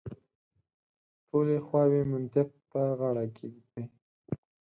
ټولې 1.27 1.57
خواوې 1.65 2.01
منطق 2.11 2.49
ته 2.71 2.81
غاړه 2.99 3.25
کېږدي. 3.37 3.83